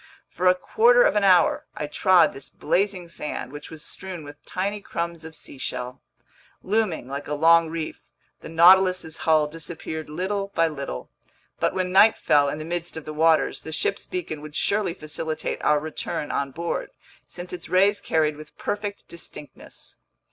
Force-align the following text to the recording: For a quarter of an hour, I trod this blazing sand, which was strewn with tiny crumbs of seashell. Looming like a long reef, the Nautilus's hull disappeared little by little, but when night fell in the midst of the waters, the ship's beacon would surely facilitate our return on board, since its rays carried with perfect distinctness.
For 0.31 0.47
a 0.47 0.55
quarter 0.55 1.03
of 1.03 1.15
an 1.15 1.23
hour, 1.23 1.67
I 1.75 1.85
trod 1.85 2.33
this 2.33 2.49
blazing 2.49 3.07
sand, 3.07 3.51
which 3.51 3.69
was 3.69 3.85
strewn 3.85 4.23
with 4.23 4.43
tiny 4.47 4.81
crumbs 4.81 5.23
of 5.23 5.35
seashell. 5.35 6.01
Looming 6.63 7.07
like 7.07 7.27
a 7.27 7.35
long 7.35 7.69
reef, 7.69 8.01
the 8.39 8.49
Nautilus's 8.49 9.17
hull 9.29 9.45
disappeared 9.45 10.09
little 10.09 10.47
by 10.55 10.67
little, 10.67 11.11
but 11.59 11.75
when 11.75 11.91
night 11.91 12.17
fell 12.17 12.49
in 12.49 12.57
the 12.57 12.65
midst 12.65 12.97
of 12.97 13.05
the 13.05 13.13
waters, 13.13 13.61
the 13.61 13.71
ship's 13.71 14.07
beacon 14.07 14.41
would 14.41 14.55
surely 14.55 14.95
facilitate 14.95 15.61
our 15.61 15.77
return 15.79 16.31
on 16.31 16.49
board, 16.49 16.89
since 17.27 17.53
its 17.53 17.69
rays 17.69 17.99
carried 17.99 18.37
with 18.37 18.57
perfect 18.57 19.07
distinctness. 19.07 19.97